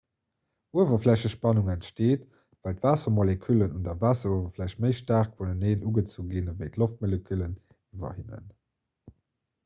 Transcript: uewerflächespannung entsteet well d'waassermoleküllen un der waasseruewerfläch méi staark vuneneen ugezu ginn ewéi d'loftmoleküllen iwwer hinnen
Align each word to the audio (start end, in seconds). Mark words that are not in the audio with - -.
uewerflächespannung 0.77 1.67
entsteet 1.73 2.23
well 2.67 2.77
d'waassermoleküllen 2.77 3.75
un 3.79 3.83
der 3.87 3.97
waasseruewerfläch 4.03 4.73
méi 4.85 4.91
staark 5.01 5.35
vuneneen 5.41 5.85
ugezu 5.91 6.25
ginn 6.31 6.49
ewéi 6.55 6.71
d'loftmoleküllen 6.79 7.53
iwwer 7.99 8.17
hinnen 8.21 8.49